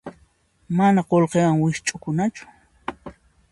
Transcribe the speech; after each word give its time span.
Mana 0.77 1.01
qullqiwan 1.09 1.57
wikch'ukunachu. 1.61 2.43